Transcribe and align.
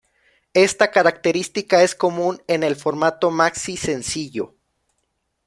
Esta 0.55 0.89
característica 0.89 1.83
es 1.83 1.93
común 1.93 2.41
en 2.47 2.63
el 2.63 2.75
formato 2.75 3.29
maxi 3.29 3.77
sencillo. 3.77 4.55